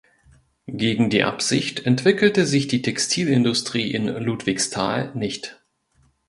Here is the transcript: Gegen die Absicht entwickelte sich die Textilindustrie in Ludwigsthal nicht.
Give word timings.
Gegen 0.65 1.11
die 1.11 1.21
Absicht 1.21 1.81
entwickelte 1.85 2.47
sich 2.47 2.65
die 2.67 2.81
Textilindustrie 2.81 3.91
in 3.93 4.07
Ludwigsthal 4.07 5.13
nicht. 5.13 5.61